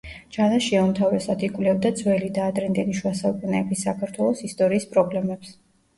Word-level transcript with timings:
ჯანაშია 0.35 0.79
უმთავრესად 0.85 1.43
იკვლევდა 1.47 1.91
ძველი 2.01 2.31
და 2.37 2.47
ადრინდელი 2.53 2.97
შუა 3.01 3.11
საუკუნეების 3.21 3.87
საქართველოს 3.89 4.43
ისტორიის 4.49 4.89
პრობლემებს. 4.97 5.55